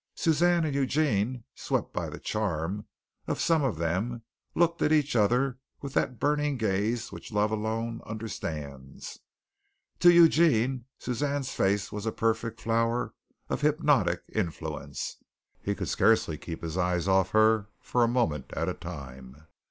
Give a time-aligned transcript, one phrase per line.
[0.15, 2.87] Suzanne and Eugene, swept by the charm
[3.27, 4.23] of some of them,
[4.55, 9.19] looked at each other with that burning gaze which love alone understands.
[9.99, 13.13] To Eugene Suzanne's face was a perfect flower
[13.47, 15.17] of hypnotic influence.
[15.61, 19.45] He could scarcely keep his eyes off her for a moment at a time.